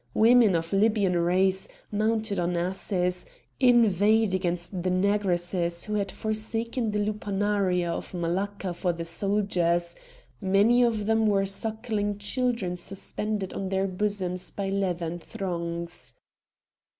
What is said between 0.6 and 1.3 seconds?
Libyan